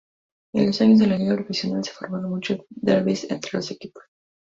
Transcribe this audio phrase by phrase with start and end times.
[0.53, 4.03] En los años de la Liga Profesional se formaron muchos derbis entre los equipos.